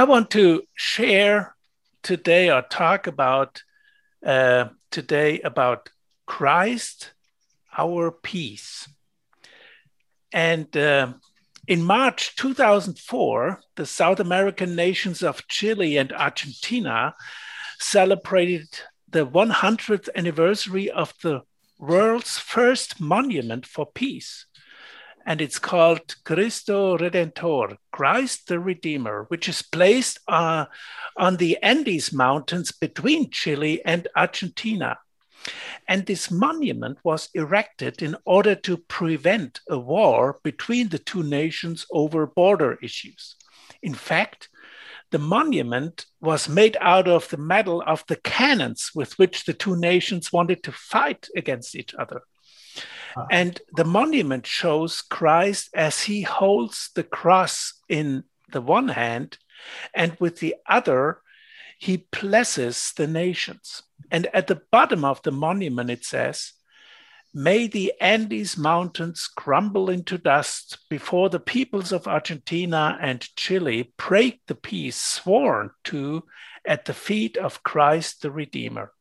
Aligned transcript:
I 0.00 0.04
want 0.04 0.30
to 0.30 0.62
share 0.74 1.54
today 2.02 2.50
or 2.50 2.62
talk 2.62 3.06
about 3.06 3.62
uh, 4.24 4.68
today 4.90 5.42
about 5.42 5.90
Christ, 6.24 7.12
our 7.76 8.10
peace. 8.10 8.88
And 10.32 10.74
uh, 10.74 11.12
in 11.68 11.82
March 11.82 12.34
2004, 12.36 13.60
the 13.76 13.84
South 13.84 14.20
American 14.20 14.74
nations 14.74 15.22
of 15.22 15.46
Chile 15.48 15.98
and 15.98 16.14
Argentina 16.14 17.14
celebrated 17.78 18.70
the 19.06 19.26
100th 19.26 20.08
anniversary 20.16 20.90
of 20.90 21.12
the 21.22 21.42
world's 21.78 22.38
first 22.38 23.02
monument 23.02 23.66
for 23.66 23.84
peace. 23.84 24.46
And 25.30 25.40
it's 25.40 25.60
called 25.60 26.16
Cristo 26.24 26.98
Redentor, 26.98 27.76
Christ 27.92 28.48
the 28.48 28.58
Redeemer, 28.58 29.26
which 29.28 29.48
is 29.48 29.62
placed 29.62 30.18
uh, 30.26 30.64
on 31.16 31.36
the 31.36 31.56
Andes 31.62 32.12
Mountains 32.12 32.72
between 32.72 33.30
Chile 33.30 33.80
and 33.84 34.08
Argentina. 34.16 34.98
And 35.86 36.04
this 36.04 36.32
monument 36.32 36.98
was 37.04 37.28
erected 37.32 38.02
in 38.02 38.16
order 38.24 38.56
to 38.56 38.76
prevent 38.76 39.60
a 39.70 39.78
war 39.78 40.40
between 40.42 40.88
the 40.88 40.98
two 40.98 41.22
nations 41.22 41.86
over 41.92 42.26
border 42.26 42.76
issues. 42.82 43.36
In 43.82 43.94
fact, 43.94 44.48
the 45.12 45.20
monument 45.20 46.06
was 46.20 46.48
made 46.48 46.76
out 46.80 47.06
of 47.06 47.28
the 47.28 47.36
metal 47.36 47.84
of 47.86 48.02
the 48.08 48.16
cannons 48.16 48.90
with 48.96 49.16
which 49.16 49.44
the 49.44 49.54
two 49.54 49.76
nations 49.76 50.32
wanted 50.32 50.64
to 50.64 50.72
fight 50.72 51.28
against 51.36 51.76
each 51.76 51.94
other. 51.94 52.22
Uh-huh. 53.16 53.26
And 53.30 53.60
the 53.74 53.84
monument 53.84 54.46
shows 54.46 55.02
Christ 55.02 55.70
as 55.74 56.02
he 56.02 56.22
holds 56.22 56.90
the 56.94 57.04
cross 57.04 57.74
in 57.88 58.24
the 58.52 58.60
one 58.60 58.88
hand, 58.88 59.38
and 59.94 60.16
with 60.18 60.40
the 60.40 60.56
other, 60.66 61.20
he 61.78 62.06
blesses 62.10 62.92
the 62.96 63.06
nations. 63.06 63.82
And 64.10 64.26
at 64.34 64.46
the 64.46 64.62
bottom 64.70 65.04
of 65.04 65.22
the 65.22 65.32
monument, 65.32 65.90
it 65.90 66.04
says, 66.04 66.52
May 67.32 67.68
the 67.68 67.92
Andes 68.00 68.58
Mountains 68.58 69.28
crumble 69.28 69.88
into 69.88 70.18
dust 70.18 70.78
before 70.88 71.30
the 71.30 71.38
peoples 71.38 71.92
of 71.92 72.08
Argentina 72.08 72.98
and 73.00 73.28
Chile 73.36 73.92
break 73.96 74.40
the 74.46 74.56
peace 74.56 74.96
sworn 74.96 75.70
to 75.84 76.24
at 76.66 76.86
the 76.86 76.94
feet 76.94 77.36
of 77.36 77.62
Christ 77.62 78.22
the 78.22 78.32
Redeemer. 78.32 78.92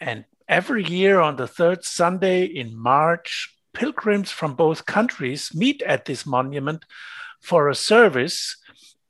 And 0.00 0.24
every 0.48 0.84
year 0.84 1.20
on 1.20 1.36
the 1.36 1.46
third 1.46 1.84
Sunday 1.84 2.44
in 2.44 2.76
March, 2.76 3.54
pilgrims 3.72 4.30
from 4.30 4.54
both 4.54 4.86
countries 4.86 5.54
meet 5.54 5.82
at 5.82 6.04
this 6.04 6.24
monument 6.24 6.84
for 7.40 7.68
a 7.68 7.74
service 7.74 8.56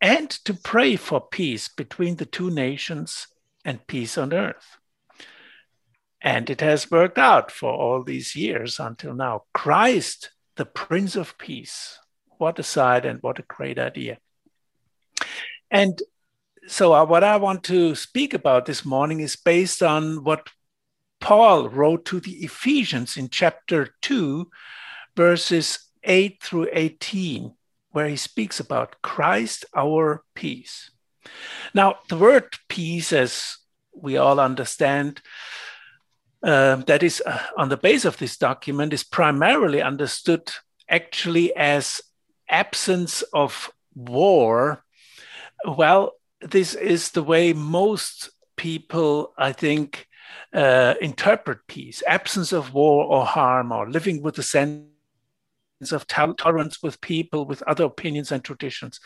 and 0.00 0.30
to 0.30 0.55
pray 0.55 0.97
for 0.97 1.20
peace 1.20 1.69
between 1.69 2.17
the 2.17 2.27
two 2.27 2.50
nations 2.50 3.27
and 3.64 3.86
peace 3.86 4.19
on 4.19 4.33
earth. 4.33 4.78
And 6.20 6.50
it 6.50 6.61
has 6.61 6.91
worked 6.91 7.19
out 7.19 7.50
for 7.50 7.73
all 7.73 8.02
these 8.02 8.34
years 8.34 8.80
until 8.80 9.14
now. 9.14 9.45
Christ, 9.55 10.30
the 10.56 10.67
Prince 10.67 11.14
of 11.17 11.39
Peace. 11.39 11.98
What 12.39 12.58
a 12.58 12.62
sight 12.62 13.05
and 13.05 13.23
what 13.23 13.39
a 13.39 13.42
great 13.42 13.78
idea. 13.78 14.19
And 15.70 16.00
so, 16.67 16.92
uh, 16.92 17.05
what 17.05 17.25
I 17.25 17.36
want 17.36 17.64
to 17.64 17.95
speak 17.95 18.34
about 18.34 18.67
this 18.67 18.84
morning 18.84 19.20
is 19.20 19.36
based 19.36 19.83
on 19.83 20.25
what 20.25 20.48
Paul 21.20 21.69
wrote 21.69 22.05
to 22.06 22.20
the 22.20 22.44
Ephesians 22.44 23.16
in 23.16 23.28
chapter 23.28 23.94
2, 24.02 24.48
verses 25.17 25.79
8 26.05 26.42
through 26.42 26.68
18, 26.73 27.55
where 27.90 28.08
he 28.08 28.17
speaks 28.17 28.61
about 28.61 29.02
Christ, 29.02 29.64
our 29.74 30.23
peace. 30.34 30.90
Now, 31.74 31.96
the 32.08 32.17
word 32.17 32.55
peace, 32.68 33.12
as 33.12 33.58
we 33.92 34.17
all 34.17 34.40
understand, 34.40 35.20
uh, 36.42 36.77
that 36.77 37.02
is 37.02 37.23
uh, 37.27 37.42
on 37.56 37.68
the 37.68 37.77
base 37.77 38.05
of 38.05 38.17
this 38.18 38.36
document 38.36 38.92
is 38.92 39.02
primarily 39.02 39.83
understood 39.83 40.50
actually 40.89 41.55
as 41.56 42.00
absence 42.48 43.23
of 43.33 43.70
war. 43.95 44.85
Well, 45.64 46.12
this 46.40 46.74
is 46.74 47.11
the 47.11 47.23
way 47.23 47.52
most 47.52 48.30
people, 48.56 49.35
I 49.36 49.52
think, 49.52 50.08
uh, 50.52 50.94
interpret 51.00 51.58
peace 51.66 52.02
absence 52.06 52.52
of 52.52 52.72
war 52.74 53.05
or 53.05 53.27
harm, 53.27 53.72
or 53.72 53.90
living 53.90 54.22
with 54.22 54.39
a 54.39 54.42
sense 54.42 54.83
of 55.92 56.06
tolerance 56.06 56.83
with 56.83 57.00
people 57.00 57.44
with 57.44 57.62
other 57.62 57.84
opinions 57.84 58.33
and 58.33 58.42
traditions. 58.42 59.00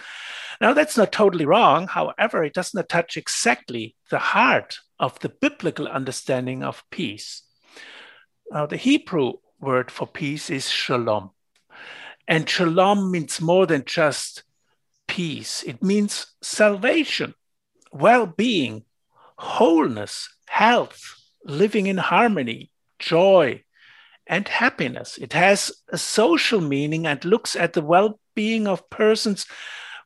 Now, 0.61 0.73
that's 0.73 0.97
not 0.97 1.13
totally 1.13 1.45
wrong. 1.45 1.87
However, 1.87 2.45
it 2.45 2.55
does 2.55 2.73
not 2.73 2.89
touch 2.89 3.17
exactly 3.17 3.95
the 4.11 4.19
heart 4.19 4.79
of 4.99 5.19
the 5.21 5.29
biblical 5.29 5.87
understanding 5.87 6.63
of 6.63 6.85
peace. 6.91 7.43
Now, 8.51 8.67
the 8.67 8.77
Hebrew 8.77 9.35
word 9.61 9.91
for 9.91 10.07
peace 10.07 10.51
is 10.51 10.69
shalom. 10.69 11.31
And 12.29 12.49
shalom 12.49 13.11
means 13.11 13.41
more 13.41 13.67
than 13.67 13.85
just 13.85 14.45
peace, 15.09 15.63
it 15.65 15.83
means 15.83 16.27
salvation, 16.41 17.35
well 17.91 18.27
being, 18.27 18.85
wholeness, 19.37 20.35
health, 20.53 21.17
living 21.47 21.87
in 21.87 21.97
harmony, 21.97 22.71
joy, 22.99 23.65
and 24.27 24.47
happiness. 24.47 25.17
It 25.17 25.33
has 25.33 25.73
a 25.89 25.97
social 25.97 26.61
meaning 26.61 27.07
and 27.07 27.25
looks 27.25 27.57
at 27.57 27.73
the 27.73 27.81
well 27.81 28.21
being 28.35 28.69
of 28.69 28.91
persons 28.91 29.47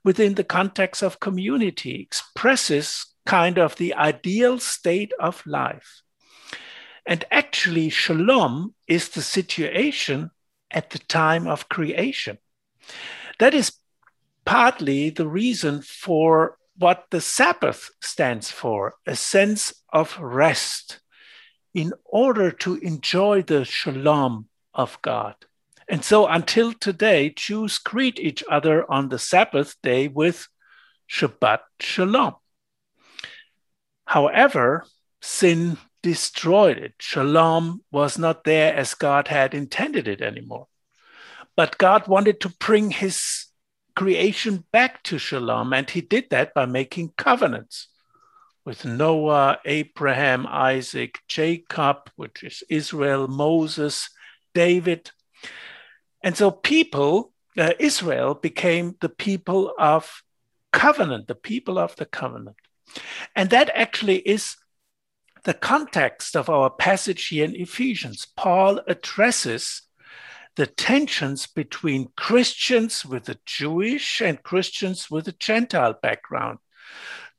within 0.05 0.35
the 0.35 0.45
context 0.45 1.03
of 1.03 1.19
community, 1.19 2.01
expresses 2.01 3.07
kind 3.27 3.59
of 3.59 3.75
the 3.75 3.93
ideal 3.95 4.61
state 4.61 5.13
of 5.19 5.45
life. 5.47 6.03
And 7.05 7.25
actually, 7.33 7.91
shalom 7.91 8.73
is 8.87 9.09
the 9.09 9.23
situation 9.23 10.31
at 10.71 10.91
the 10.91 11.01
time 11.01 11.49
of 11.49 11.69
creation. 11.69 12.39
That 13.41 13.53
is 13.53 13.73
partly 14.45 15.11
the 15.11 15.27
reason 15.27 15.83
for 15.83 16.57
what 16.79 17.07
the 17.11 17.21
Sabbath 17.21 17.91
stands 18.01 18.51
for 18.51 18.95
a 19.07 19.17
sense 19.17 19.75
of 19.93 20.19
rest 20.19 21.01
in 21.75 21.93
order 22.05 22.51
to 22.51 22.77
enjoy 22.77 23.43
the 23.43 23.65
shalom 23.65 24.49
of 24.75 25.01
God. 25.03 25.35
And 25.89 26.05
so 26.05 26.27
until 26.27 26.73
today, 26.73 27.31
Jews 27.31 27.79
greet 27.79 28.19
each 28.19 28.43
other 28.51 28.91
on 28.91 29.09
the 29.09 29.19
Sabbath 29.19 29.77
day 29.83 30.09
with 30.09 30.49
Shabbat 31.09 31.61
Shalom. 31.81 32.35
However, 34.05 34.85
sin 35.21 35.79
destroyed 36.03 36.79
it. 36.79 36.95
Shalom 36.99 37.83
was 37.91 38.19
not 38.19 38.45
there 38.45 38.75
as 38.75 38.95
God 38.95 39.29
had 39.29 39.55
intended 39.55 40.09
it 40.09 40.21
anymore. 40.21 40.69
But 41.57 41.79
God 41.79 42.07
wanted 42.07 42.41
to 42.43 42.55
bring 42.61 42.91
his 42.91 43.46
creation 43.97 44.65
back 44.73 45.03
to 45.05 45.19
shalom, 45.19 45.73
and 45.73 45.91
he 45.91 46.01
did 46.01 46.31
that 46.31 46.55
by 46.55 46.67
making 46.67 47.15
covenants 47.17 47.89
with 48.65 48.85
Noah, 48.85 49.59
Abraham, 49.65 50.47
Isaac, 50.47 51.21
Jacob, 51.27 52.11
which 52.17 52.45
is 52.45 52.63
Israel, 52.69 53.27
Moses, 53.27 54.11
David. 54.55 55.11
And 56.23 56.37
so 56.37 56.51
people, 56.51 57.33
uh, 57.57 57.73
Israel 57.79 58.35
became 58.35 58.97
the 59.01 59.09
people 59.09 59.73
of 59.79 60.23
covenant, 60.73 61.27
the 61.29 61.35
people 61.35 61.79
of 61.79 61.97
the 61.97 62.07
covenant. 62.07 62.57
And 63.35 63.51
that 63.51 63.71
actually 63.75 64.19
is 64.19 64.57
the 65.45 65.55
context 65.55 66.37
of 66.37 66.51
our 66.51 66.69
passage 66.69 67.29
here 67.29 67.45
in 67.45 67.55
Ephesians. 67.55 68.27
Paul 68.37 68.81
addresses 68.89 69.83
the 70.57 70.67
tensions 70.67 71.47
between 71.47 72.11
Christians 72.17 73.05
with 73.05 73.29
a 73.29 73.39
Jewish 73.45 74.21
and 74.21 74.43
Christians 74.43 75.11
with 75.11 75.29
a 75.29 75.33
Gentile 75.33 75.95
background. 76.03 76.59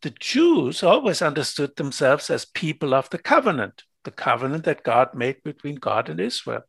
The 0.03 0.11
Jews 0.11 0.83
always 0.83 1.23
understood 1.23 1.75
themselves 1.75 2.29
as 2.29 2.45
people 2.45 2.93
of 2.93 3.09
the 3.09 3.17
covenant, 3.17 3.83
the 4.03 4.11
covenant 4.11 4.65
that 4.65 4.83
God 4.83 5.15
made 5.15 5.43
between 5.43 5.75
God 5.75 6.09
and 6.09 6.19
Israel. 6.19 6.61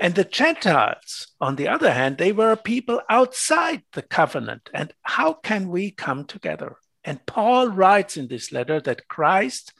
And 0.00 0.14
the 0.14 0.24
Gentiles, 0.24 1.28
on 1.40 1.56
the 1.56 1.68
other 1.68 1.92
hand, 1.92 2.16
they 2.16 2.32
were 2.32 2.52
a 2.52 2.56
people 2.56 3.02
outside 3.08 3.82
the 3.92 4.02
covenant. 4.02 4.70
And 4.72 4.92
how 5.02 5.34
can 5.34 5.68
we 5.68 5.90
come 5.90 6.24
together? 6.24 6.76
And 7.04 7.24
Paul 7.26 7.68
writes 7.68 8.16
in 8.16 8.28
this 8.28 8.50
letter 8.50 8.80
that 8.80 9.08
Christ 9.08 9.72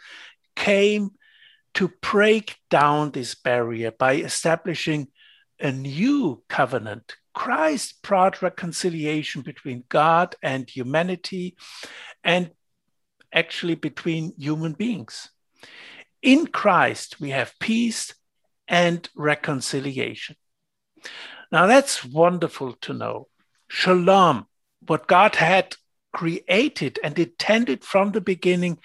came 0.55 1.13
to 1.75 1.93
break 2.01 2.57
down 2.71 3.11
this 3.11 3.35
barrier 3.35 3.91
by 3.91 4.17
establishing 4.17 5.09
a 5.61 5.73
new 5.73 6.43
covenant. 6.49 7.17
Christ 7.35 8.03
brought 8.03 8.43
reconciliation 8.43 9.43
between 9.43 9.85
God 9.89 10.35
and 10.43 10.69
humanity 10.69 11.57
and 12.25 12.51
actually 13.33 13.75
between 13.75 14.33
human 14.39 14.73
beings. 14.73 15.31
In 16.23 16.47
Christ, 16.47 17.21
we 17.21 17.31
have 17.31 17.59
peace 17.61 18.15
and 18.67 19.09
reconciliation. 19.15 20.37
Now, 21.53 21.67
that's 21.67 22.05
wonderful 22.05 22.73
to 22.83 22.93
know. 22.93 23.29
Shalom, 23.69 24.47
what 24.87 25.07
God 25.07 25.37
had 25.37 25.77
created 26.13 26.99
and 27.05 27.19
intended 27.19 27.85
from 27.85 28.13
the 28.13 28.21
beginning 28.21 28.79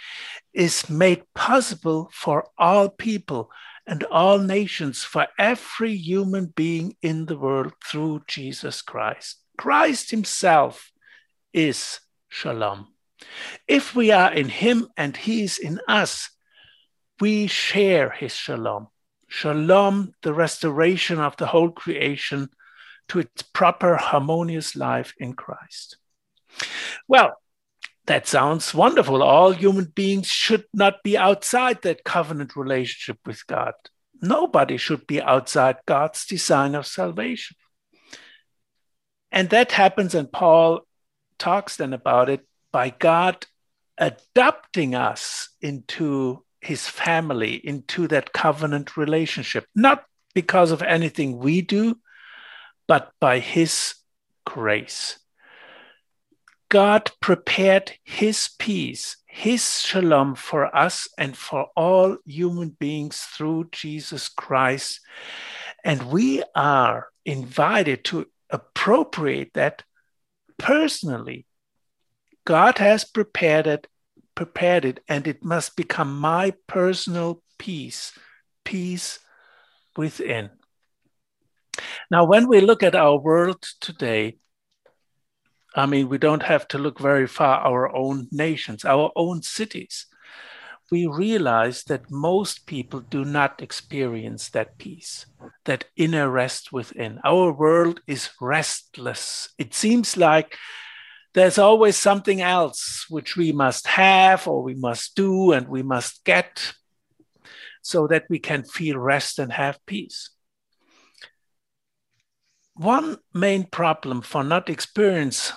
is 0.54 0.90
made 0.90 1.24
possible 1.34 2.10
for 2.14 2.50
all 2.58 2.90
people 2.90 3.50
and 3.88 4.04
all 4.06 4.40
nations, 4.40 5.04
for 5.04 5.28
every 5.38 5.96
human 5.96 6.48
being 6.56 6.96
in 7.02 7.26
the 7.26 7.38
world 7.38 7.74
through 7.86 8.24
Jesus 8.28 8.82
Christ. 8.82 9.38
Christ 9.58 10.12
Himself 10.12 10.92
is 11.54 12.00
shalom. 12.30 12.94
If 13.68 13.96
we 13.96 14.12
are 14.12 14.34
in 14.34 14.50
Him 14.50 14.88
and 14.98 15.16
He 15.16 15.44
is 15.44 15.58
in 15.58 15.80
us, 15.88 16.30
we 17.20 17.48
share 17.48 18.10
His 18.10 18.34
shalom. 18.34 18.88
Shalom, 19.28 20.14
the 20.24 20.34
restoration 20.34 21.20
of 21.20 21.38
the 21.38 21.48
whole 21.48 21.72
creation 21.72 22.50
to 23.10 23.20
its 23.20 23.42
proper 23.42 23.96
harmonious 23.96 24.76
life 24.76 25.14
in 25.18 25.34
Christ. 25.34 25.98
Well, 27.08 27.38
that 28.08 28.28
sounds 28.28 28.74
wonderful. 28.74 29.22
All 29.22 29.52
human 29.52 29.86
beings 29.86 30.28
should 30.28 30.66
not 30.74 31.04
be 31.04 31.18
outside 31.18 31.82
that 31.84 32.04
covenant 32.04 32.56
relationship 32.56 33.20
with 33.26 33.46
God. 33.48 33.74
Nobody 34.22 34.78
should 34.78 35.08
be 35.08 35.22
outside 35.22 35.78
God's 35.86 36.26
design 36.26 36.76
of 36.76 36.88
salvation. 36.88 37.58
And 39.32 39.50
that 39.50 39.72
happens, 39.72 40.14
and 40.14 40.32
Paul 40.32 40.82
talks 41.38 41.78
then 41.78 41.94
about 41.94 42.30
it 42.30 42.46
by 42.72 42.90
God 42.90 43.46
adopting 43.98 44.96
us 44.96 45.50
into 45.62 46.44
his 46.60 46.88
family, 46.88 47.56
into 47.56 48.08
that 48.08 48.34
covenant 48.34 48.98
relationship, 48.98 49.66
not 49.76 50.04
because 50.34 50.72
of 50.72 50.82
anything 50.82 51.38
we 51.38 51.62
do, 51.62 51.98
but 52.88 53.12
by 53.20 53.40
his 53.40 53.96
grace. 54.46 55.18
God 56.72 57.12
prepared 57.20 57.92
his 58.06 58.52
peace, 58.58 59.18
his 59.26 59.82
shalom 59.82 60.36
for 60.36 60.74
us 60.74 61.10
and 61.18 61.36
for 61.36 61.68
all 61.76 62.16
human 62.26 62.70
beings 62.70 63.20
through 63.20 63.68
Jesus 63.74 64.30
Christ. 64.30 65.02
And 65.84 66.04
we 66.04 66.44
are 66.56 67.10
invited 67.26 68.06
to 68.06 68.28
appropriate 68.50 69.54
that 69.54 69.84
personally. 70.58 71.46
God 72.46 72.78
has 72.78 73.04
prepared 73.04 73.68
it, 73.68 73.88
prepared 74.34 74.86
it, 74.86 75.02
and 75.10 75.28
it 75.28 75.44
must 75.44 75.76
become 75.76 76.18
my 76.18 76.54
personal 76.68 77.44
peace, 77.60 78.18
peace 78.64 79.20
within. 79.98 80.52
Now, 82.10 82.24
when 82.24 82.48
we 82.48 82.62
look 82.62 82.82
at 82.82 82.96
our 82.96 83.18
world 83.18 83.62
today, 83.82 84.38
I 85.76 85.86
mean, 85.86 86.10
we 86.10 86.18
don't 86.18 86.44
have 86.44 86.68
to 86.70 86.78
look 86.78 87.00
very 87.00 87.28
far, 87.28 87.60
our 87.60 87.94
own 87.96 88.28
nations, 88.32 88.84
our 88.84 89.12
own 89.16 89.42
cities. 89.42 90.06
We 90.92 91.08
realize 91.08 91.84
that 91.86 92.12
most 92.12 92.66
people 92.66 93.00
do 93.00 93.24
not 93.24 93.62
experience 93.62 94.50
that 94.50 94.78
peace, 94.78 95.26
that 95.64 95.86
inner 95.96 96.30
rest 96.30 96.74
within. 96.74 97.20
Our 97.24 97.54
world 97.54 98.02
is 98.08 98.30
restless. 98.42 99.50
It 99.58 99.74
seems 99.74 100.18
like 100.18 100.58
there's 101.34 101.58
always 101.58 101.96
something 101.96 102.42
else 102.42 103.06
which 103.10 103.38
we 103.38 103.54
must 103.54 103.88
have 103.88 104.48
or 104.50 104.62
we 104.62 104.74
must 104.74 105.16
do 105.16 105.54
and 105.54 105.70
we 105.70 105.82
must 105.82 106.26
get 106.26 106.74
so 107.82 108.06
that 108.08 108.26
we 108.30 108.40
can 108.40 108.64
feel 108.64 108.98
rest 108.98 109.40
and 109.40 109.54
have 109.54 109.80
peace 109.86 110.32
one 112.76 113.18
main 113.34 113.66
problem 113.66 114.22
for 114.22 114.44
not 114.44 114.70
experience, 114.70 115.54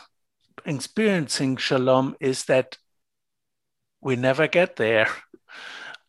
experiencing 0.64 1.56
shalom 1.56 2.16
is 2.20 2.44
that 2.46 2.78
we 4.00 4.16
never 4.16 4.46
get 4.46 4.76
there. 4.76 5.08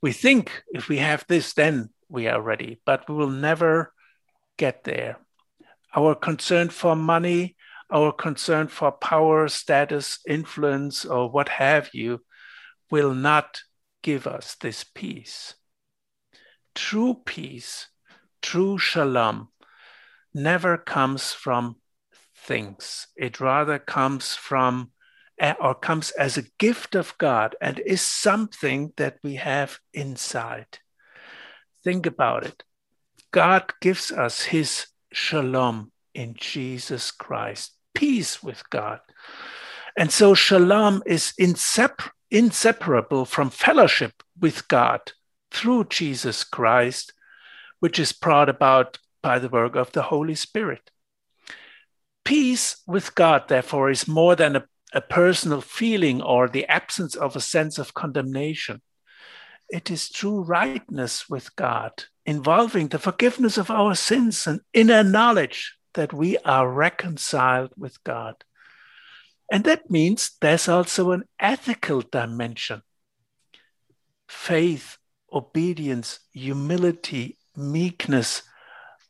We 0.01 0.11
think 0.11 0.63
if 0.69 0.89
we 0.89 0.97
have 0.97 1.25
this, 1.27 1.53
then 1.53 1.89
we 2.09 2.27
are 2.27 2.41
ready, 2.41 2.81
but 2.85 3.07
we 3.09 3.15
will 3.15 3.29
never 3.29 3.93
get 4.57 4.83
there. 4.83 5.17
Our 5.95 6.15
concern 6.15 6.69
for 6.69 6.95
money, 6.95 7.55
our 7.89 8.11
concern 8.11 8.67
for 8.67 8.91
power, 8.91 9.47
status, 9.47 10.19
influence, 10.27 11.05
or 11.05 11.29
what 11.29 11.49
have 11.49 11.89
you, 11.93 12.21
will 12.91 13.13
not 13.13 13.61
give 14.01 14.27
us 14.27 14.55
this 14.55 14.83
peace. 14.83 15.55
True 16.75 17.21
peace, 17.25 17.87
true 18.41 18.77
shalom, 18.77 19.49
never 20.35 20.77
comes 20.77 21.31
from 21.31 21.77
things. 22.35 23.07
It 23.15 23.39
rather 23.39 23.79
comes 23.79 24.35
from 24.35 24.91
or 25.59 25.75
comes 25.75 26.11
as 26.11 26.37
a 26.37 26.45
gift 26.59 26.95
of 26.95 27.17
God 27.17 27.55
and 27.61 27.79
is 27.79 28.01
something 28.01 28.93
that 28.97 29.17
we 29.23 29.35
have 29.35 29.79
inside. 29.93 30.79
Think 31.83 32.05
about 32.05 32.45
it. 32.45 32.63
God 33.31 33.73
gives 33.81 34.11
us 34.11 34.43
his 34.43 34.87
shalom 35.11 35.91
in 36.13 36.35
Jesus 36.35 37.11
Christ, 37.11 37.73
peace 37.93 38.41
with 38.41 38.69
God. 38.69 38.99
And 39.97 40.11
so 40.11 40.33
shalom 40.33 41.03
is 41.05 41.33
insep- 41.37 42.11
inseparable 42.31 43.25
from 43.25 43.49
fellowship 43.49 44.23
with 44.39 44.67
God 44.67 45.01
through 45.51 45.85
Jesus 45.85 46.43
Christ, 46.43 47.13
which 47.79 47.99
is 47.99 48.11
brought 48.13 48.49
about 48.49 48.99
by 49.25 49.39
the 49.39 49.49
work 49.49 49.75
of 49.75 49.91
the 49.91 50.03
Holy 50.03 50.35
Spirit. 50.35 50.91
Peace 52.23 52.83
with 52.85 53.15
God, 53.15 53.47
therefore, 53.47 53.89
is 53.89 54.07
more 54.07 54.35
than 54.35 54.55
a, 54.55 54.65
a 54.93 55.01
personal 55.01 55.61
feeling 55.61 56.21
or 56.21 56.47
the 56.47 56.67
absence 56.67 57.15
of 57.15 57.35
a 57.35 57.41
sense 57.41 57.79
of 57.79 57.95
condemnation. 57.95 58.83
It 59.67 59.89
is 59.89 60.11
true 60.11 60.43
rightness 60.43 61.27
with 61.27 61.55
God, 61.55 62.03
involving 62.23 62.89
the 62.89 62.99
forgiveness 62.99 63.57
of 63.57 63.71
our 63.71 63.95
sins 63.95 64.45
and 64.45 64.61
inner 64.73 65.03
knowledge 65.03 65.75
that 65.95 66.13
we 66.13 66.37
are 66.45 66.69
reconciled 66.69 67.71
with 67.75 68.03
God. 68.03 68.35
And 69.51 69.63
that 69.63 69.89
means 69.89 70.37
there's 70.39 70.69
also 70.69 71.13
an 71.13 71.23
ethical 71.39 72.01
dimension 72.01 72.83
faith, 74.27 74.99
obedience, 75.33 76.19
humility, 76.31 77.39
meekness, 77.55 78.43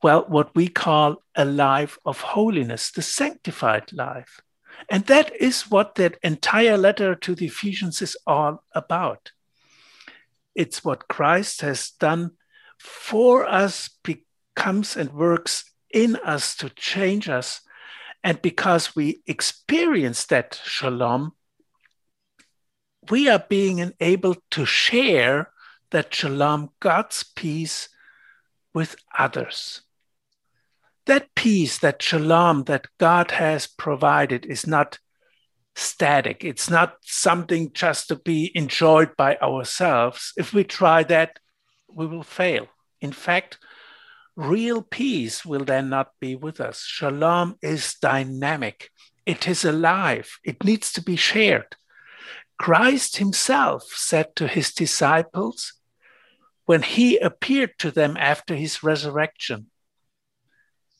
well, 0.03 0.25
what 0.27 0.53
we 0.55 0.67
call 0.67 1.23
a 1.35 1.45
life 1.45 1.97
of 2.05 2.21
holiness, 2.21 2.91
the 2.91 3.01
sanctified 3.01 3.91
life. 3.93 4.41
And 4.89 5.05
that 5.05 5.35
is 5.41 5.71
what 5.71 5.95
that 5.95 6.17
entire 6.21 6.77
letter 6.77 7.15
to 7.15 7.35
the 7.35 7.45
Ephesians 7.45 8.01
is 8.01 8.17
all 8.27 8.63
about. 8.73 9.31
It's 10.53 10.83
what 10.83 11.07
Christ 11.07 11.61
has 11.61 11.91
done 11.91 12.31
for 12.77 13.45
us, 13.45 13.89
becomes 14.03 14.95
and 14.95 15.11
works 15.13 15.65
in 15.89 16.17
us 16.17 16.55
to 16.57 16.69
change 16.69 17.29
us. 17.29 17.61
And 18.23 18.41
because 18.41 18.95
we 18.95 19.21
experience 19.27 20.25
that 20.25 20.59
shalom, 20.63 21.33
we 23.09 23.29
are 23.29 23.43
being 23.47 23.93
able 23.99 24.35
to 24.51 24.65
share 24.65 25.51
that 25.91 26.13
shalom, 26.13 26.71
God's 26.79 27.23
peace, 27.23 27.89
with 28.73 28.95
others 29.17 29.81
that 31.05 31.33
peace, 31.35 31.77
that 31.79 32.01
shalom 32.01 32.63
that 32.63 32.87
God 32.99 33.31
has 33.31 33.67
provided 33.67 34.45
is 34.45 34.65
not 34.65 34.99
static. 35.75 36.43
It's 36.43 36.69
not 36.69 36.95
something 37.01 37.71
just 37.73 38.07
to 38.07 38.15
be 38.15 38.51
enjoyed 38.55 39.15
by 39.17 39.37
ourselves. 39.37 40.33
If 40.37 40.53
we 40.53 40.63
try 40.63 41.03
that, 41.03 41.39
we 41.87 42.07
will 42.07 42.23
fail. 42.23 42.67
In 43.01 43.11
fact, 43.11 43.57
real 44.35 44.81
peace 44.81 45.45
will 45.45 45.65
then 45.65 45.89
not 45.89 46.11
be 46.19 46.35
with 46.35 46.59
us. 46.59 46.81
Shalom 46.81 47.55
is 47.61 47.95
dynamic, 47.95 48.89
it 49.25 49.47
is 49.47 49.65
alive, 49.65 50.39
it 50.43 50.63
needs 50.63 50.91
to 50.93 51.01
be 51.01 51.15
shared. 51.15 51.75
Christ 52.57 53.17
himself 53.17 53.83
said 53.93 54.35
to 54.37 54.47
his 54.47 54.73
disciples 54.73 55.73
when 56.65 56.81
he 56.81 57.17
appeared 57.17 57.77
to 57.79 57.91
them 57.91 58.15
after 58.17 58.55
his 58.55 58.81
resurrection, 58.81 59.67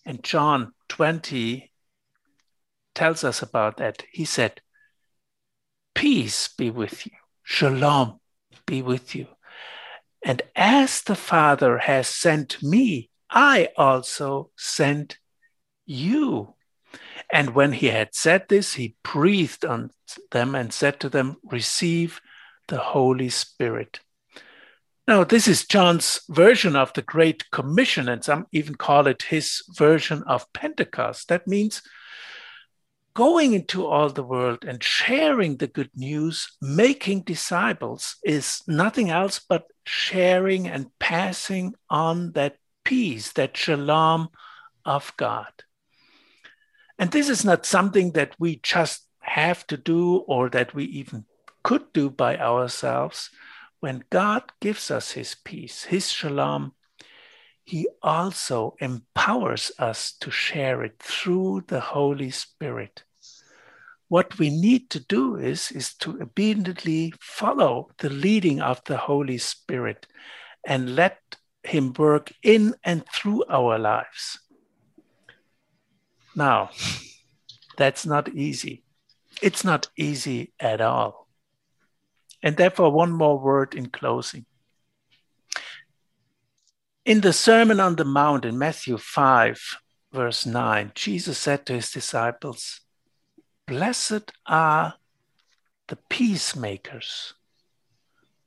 and 0.06 0.24
John 0.24 0.74
20 0.90 1.72
tells 2.94 3.24
us 3.24 3.42
about 3.42 3.78
that. 3.78 4.04
He 4.12 4.26
said, 4.26 4.62
Peace 5.94 6.50
be 6.50 6.70
with 6.70 7.06
you, 7.06 7.14
shalom 7.44 8.20
be 8.66 8.82
with 8.82 9.16
you. 9.16 9.28
And 10.24 10.42
as 10.56 11.02
the 11.02 11.16
Father 11.16 11.78
has 11.80 12.08
sent 12.08 12.62
me, 12.64 13.10
I 13.30 13.70
also 13.78 14.52
sent 14.58 15.18
you. 15.86 16.56
And 17.32 17.54
when 17.54 17.74
he 17.74 17.88
had 17.88 18.16
said 18.16 18.48
this, 18.50 18.74
he 18.74 18.96
breathed 19.04 19.66
on 19.66 19.92
them 20.32 20.56
and 20.56 20.74
said 20.74 21.00
to 21.02 21.10
them, 21.10 21.38
Receive 21.44 22.22
the 22.68 22.78
Holy 22.78 23.30
Spirit. 23.30 24.00
Now, 25.08 25.24
this 25.24 25.48
is 25.48 25.68
John's 25.68 26.22
version 26.30 26.76
of 26.76 26.92
the 26.94 27.04
Great 27.04 27.52
Commission, 27.52 28.10
and 28.10 28.24
some 28.24 28.48
even 28.52 28.74
call 28.74 29.06
it 29.06 29.24
his 29.24 29.64
version 29.78 30.24
of 30.24 30.52
Pentecost. 30.52 31.28
That 31.28 31.48
means 31.48 31.84
going 33.14 33.54
into 33.54 33.86
all 33.86 34.10
the 34.10 34.24
world 34.24 34.66
and 34.66 34.84
sharing 34.84 35.58
the 35.58 35.68
good 35.68 35.92
news, 35.96 36.58
making 36.60 37.22
disciples, 37.22 38.16
is 38.24 38.64
nothing 38.68 39.12
else 39.12 39.40
but 39.48 39.66
sharing 39.86 40.68
and 40.68 40.88
passing 40.98 41.76
on 41.88 42.32
that 42.32 42.58
peace, 42.84 43.32
that 43.34 43.56
shalom 43.56 44.30
of 44.86 45.14
God. 45.18 45.52
And 46.98 47.12
this 47.12 47.30
is 47.30 47.46
not 47.46 47.66
something 47.68 48.14
that 48.14 48.36
we 48.40 48.60
just 48.64 49.06
have 49.20 49.68
to 49.68 49.78
do 49.78 50.18
or 50.28 50.50
that 50.50 50.74
we 50.74 50.86
even 50.86 51.26
could 51.64 51.94
do 51.94 52.10
by 52.10 52.38
ourselves. 52.38 53.30
When 53.86 54.04
God 54.10 54.52
gives 54.62 54.90
us 54.90 55.12
his 55.12 55.36
peace, 55.36 55.84
his 55.84 56.10
shalom, 56.10 56.74
he 57.64 57.88
also 58.02 58.74
empowers 58.80 59.72
us 59.78 60.12
to 60.22 60.32
share 60.32 60.82
it 60.82 60.98
through 60.98 61.66
the 61.68 61.82
Holy 61.82 62.32
Spirit. 62.32 63.04
What 64.08 64.40
we 64.40 64.50
need 64.50 64.90
to 64.90 65.00
do 65.00 65.36
is, 65.36 65.72
is 65.72 65.94
to 65.98 66.20
obediently 66.20 67.14
follow 67.20 67.92
the 68.00 68.10
leading 68.10 68.60
of 68.60 68.84
the 68.86 68.98
Holy 68.98 69.38
Spirit 69.38 70.08
and 70.66 70.96
let 70.96 71.20
Him 71.62 71.94
work 71.94 72.32
in 72.42 72.74
and 72.84 73.06
through 73.14 73.44
our 73.48 73.78
lives. 73.78 74.40
Now, 76.36 76.72
that's 77.78 78.04
not 78.04 78.30
easy. 78.30 78.84
It's 79.44 79.64
not 79.64 79.90
easy 79.96 80.54
at 80.60 80.82
all. 80.82 81.25
And 82.46 82.58
therefore, 82.58 82.92
one 82.92 83.12
more 83.12 83.40
word 83.40 83.74
in 83.74 83.90
closing. 83.90 84.46
In 87.04 87.22
the 87.22 87.34
Sermon 87.34 87.80
on 87.80 87.96
the 87.96 88.06
Mount 88.06 88.46
in 88.46 88.60
Matthew 88.60 89.00
5, 89.00 89.60
verse 90.14 90.46
9, 90.46 90.92
Jesus 90.94 91.40
said 91.40 91.66
to 91.66 91.74
his 91.74 91.90
disciples, 91.90 92.82
Blessed 93.66 94.32
are 94.46 94.94
the 95.88 95.96
peacemakers, 96.08 97.34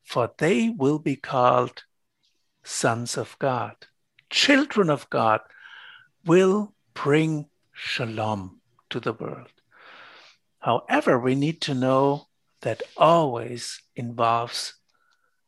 for 0.05 0.31
they 0.39 0.69
will 0.69 1.01
be 1.01 1.17
called 1.17 1.83
sons 2.63 3.17
of 3.17 3.37
God. 3.41 3.75
Children 4.31 4.91
of 4.91 5.11
God 5.11 5.41
will 6.25 6.73
bring 6.95 7.47
shalom 7.73 8.61
to 8.91 9.01
the 9.01 9.13
world. 9.13 9.51
However, 10.61 11.19
we 11.19 11.35
need 11.35 11.61
to 11.63 11.75
know 11.75 12.28
that 12.63 12.83
always 12.97 13.81
involves 13.97 14.75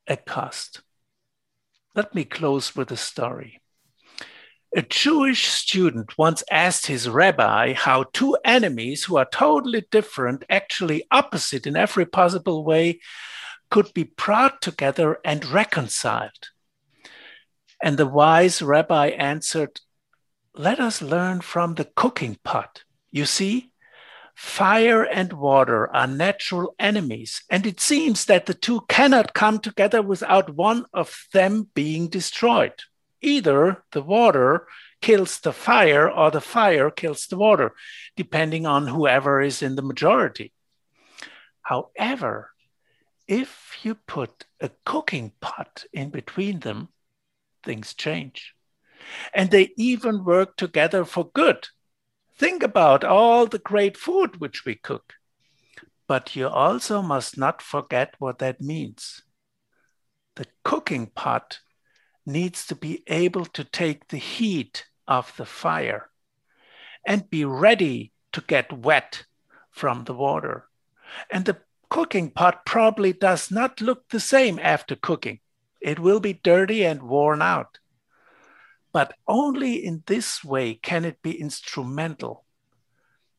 a 0.07 0.17
cost. 0.17 0.83
Let 1.95 2.15
me 2.15 2.25
close 2.25 2.77
with 2.77 2.91
a 2.91 2.97
story. 2.97 3.61
A 4.77 4.83
Jewish 4.83 5.49
student 5.49 6.17
once 6.17 6.45
asked 6.49 6.87
his 6.87 7.09
rabbi 7.09 7.73
how 7.73 8.05
two 8.13 8.37
enemies 8.45 9.05
who 9.05 9.17
are 9.17 9.29
totally 9.33 9.85
different, 9.91 10.45
actually 10.49 11.05
opposite 11.11 11.67
in 11.67 11.77
every 11.77 12.07
possible 12.07 12.65
way, 12.65 13.01
could 13.71 13.93
be 13.93 14.13
brought 14.17 14.63
together 14.63 15.19
and 15.25 15.45
reconciled. 15.45 16.51
And 17.83 17.97
the 17.97 18.07
wise 18.07 18.63
rabbi 18.63 19.09
answered, 19.09 19.81
Let 20.55 20.79
us 20.79 21.03
learn 21.03 21.41
from 21.41 21.75
the 21.75 21.87
cooking 21.97 22.37
pot. 22.45 22.85
You 23.11 23.25
see, 23.25 23.70
Fire 24.41 25.03
and 25.03 25.35
water 25.35 25.95
are 25.95 26.07
natural 26.07 26.75
enemies, 26.79 27.45
and 27.51 27.67
it 27.67 27.79
seems 27.79 28.25
that 28.25 28.47
the 28.47 28.55
two 28.55 28.81
cannot 28.89 29.35
come 29.35 29.59
together 29.59 30.01
without 30.01 30.57
one 30.57 30.87
of 30.95 31.27
them 31.35 31.69
being 31.75 32.09
destroyed. 32.09 32.73
Either 33.21 33.85
the 33.93 34.01
water 34.01 34.67
kills 35.03 35.41
the 35.41 35.53
fire 35.53 36.11
or 36.11 36.31
the 36.31 36.41
fire 36.41 36.91
kills 36.91 37.27
the 37.27 37.37
water, 37.37 37.75
depending 38.17 38.65
on 38.65 38.87
whoever 38.87 39.43
is 39.43 39.61
in 39.61 39.77
the 39.77 39.83
majority. 39.83 40.55
However, 41.61 42.53
if 43.29 43.77
you 43.83 43.95
put 43.95 44.47
a 44.59 44.71
cooking 44.87 45.33
pot 45.43 45.85
in 45.93 46.09
between 46.09 46.61
them, 46.61 46.89
things 47.63 47.93
change. 47.93 48.55
And 49.35 49.51
they 49.51 49.75
even 49.77 50.25
work 50.25 50.57
together 50.57 51.05
for 51.05 51.31
good 51.35 51.69
Think 52.41 52.63
about 52.63 53.05
all 53.05 53.45
the 53.45 53.59
great 53.59 53.99
food 53.99 54.41
which 54.41 54.65
we 54.65 54.75
cook. 54.75 55.13
But 56.09 56.35
you 56.35 56.49
also 56.49 57.03
must 57.03 57.37
not 57.37 57.61
forget 57.61 58.15
what 58.19 58.39
that 58.39 58.63
means. 58.63 59.21
The 60.37 60.47
cooking 60.65 61.09
pot 61.09 61.59
needs 62.25 62.67
to 62.69 62.75
be 62.75 63.03
able 63.09 63.45
to 63.45 63.63
take 63.63 64.09
the 64.09 64.17
heat 64.17 64.87
of 65.07 65.37
the 65.37 65.45
fire 65.45 66.09
and 67.07 67.29
be 67.29 67.45
ready 67.45 68.15
to 68.33 68.41
get 68.41 68.73
wet 68.73 69.27
from 69.71 70.05
the 70.05 70.15
water. 70.15 70.65
And 71.31 71.45
the 71.45 71.59
cooking 71.91 72.31
pot 72.31 72.65
probably 72.65 73.13
does 73.13 73.51
not 73.51 73.83
look 73.83 74.09
the 74.09 74.19
same 74.19 74.59
after 74.59 74.97
cooking. 74.97 75.41
It 75.79 75.99
will 75.99 76.21
be 76.21 76.41
dirty 76.43 76.87
and 76.87 77.03
worn 77.03 77.43
out. 77.43 77.80
But 78.93 79.15
only 79.27 79.85
in 79.85 80.03
this 80.07 80.43
way 80.45 80.75
can 80.75 81.05
it 81.05 81.23
be 81.23 81.41
instrumental 81.41 82.45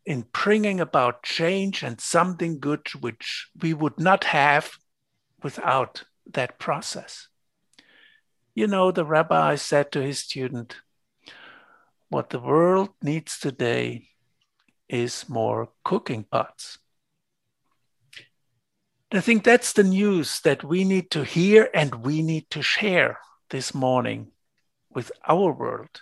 in 0.05 0.25
bringing 0.31 0.79
about 0.79 1.23
change 1.23 1.83
and 1.83 1.99
something 1.99 2.59
good 2.59 2.87
which 2.99 3.49
we 3.61 3.73
would 3.73 3.99
not 3.99 4.23
have 4.23 4.77
without 5.43 6.03
that 6.31 6.59
process. 6.59 7.27
You 8.55 8.67
know, 8.67 8.91
the 8.91 9.05
rabbi 9.05 9.55
said 9.55 9.91
to 9.91 10.01
his 10.01 10.19
student, 10.19 10.77
What 12.09 12.29
the 12.29 12.39
world 12.39 12.89
needs 13.01 13.39
today 13.39 14.07
is 14.89 15.29
more 15.29 15.69
cooking 15.83 16.25
pots. 16.25 16.77
I 19.13 19.19
think 19.19 19.43
that's 19.43 19.73
the 19.73 19.83
news 19.83 20.39
that 20.41 20.63
we 20.63 20.83
need 20.83 21.11
to 21.11 21.23
hear 21.23 21.69
and 21.73 21.95
we 21.95 22.21
need 22.21 22.49
to 22.51 22.61
share 22.61 23.19
this 23.49 23.73
morning 23.73 24.31
with 24.93 25.11
our 25.27 25.51
world. 25.51 26.01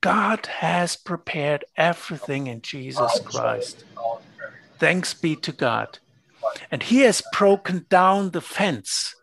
God 0.00 0.46
has 0.46 0.96
prepared 0.96 1.64
everything 1.76 2.46
in 2.46 2.60
Jesus 2.60 3.20
Christ. 3.24 3.84
Thanks 4.78 5.14
be 5.14 5.36
to 5.36 5.52
God. 5.52 5.98
And 6.70 6.82
He 6.82 7.00
has 7.00 7.22
broken 7.32 7.86
down 7.88 8.30
the 8.30 8.40
fence. 8.40 9.14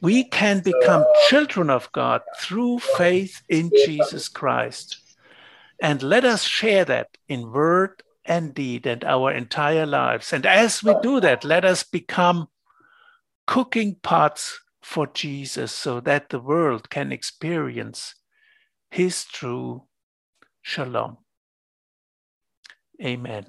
We 0.00 0.24
can 0.24 0.60
become 0.60 1.04
children 1.28 1.68
of 1.68 1.92
God 1.92 2.22
through 2.38 2.78
faith 2.78 3.42
in 3.48 3.70
Jesus 3.84 4.28
Christ. 4.28 4.96
And 5.82 6.02
let 6.02 6.24
us 6.24 6.44
share 6.44 6.84
that 6.86 7.18
in 7.28 7.52
word 7.52 8.02
and 8.24 8.54
deed 8.54 8.86
and 8.86 9.04
our 9.04 9.32
entire 9.32 9.86
lives. 9.86 10.32
And 10.32 10.46
as 10.46 10.82
we 10.82 10.94
do 11.02 11.20
that, 11.20 11.44
let 11.44 11.64
us 11.64 11.82
become 11.82 12.48
cooking 13.46 13.96
pots 14.02 14.60
for 14.90 15.06
Jesus 15.08 15.72
so 15.72 16.00
that 16.00 16.30
the 16.30 16.40
world 16.40 16.90
can 16.90 17.12
experience 17.12 18.16
his 18.90 19.24
true 19.24 19.84
shalom. 20.62 21.18
Amen. 23.04 23.46